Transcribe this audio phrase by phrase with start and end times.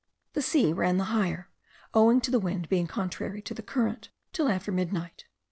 [0.33, 1.51] The sea ran the higher,
[1.93, 5.25] owing to the wind being contrary to the current, till after midnight.